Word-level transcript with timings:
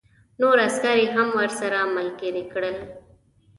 نور 0.41 0.57
عسکر 0.67 0.95
یې 1.01 1.07
هم 1.15 1.27
ورسره 1.39 1.79
ملګري 1.95 2.43
کړل 2.51 2.77